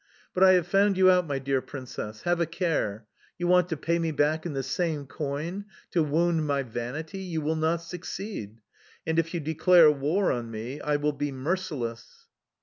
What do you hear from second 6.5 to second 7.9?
vanity you will not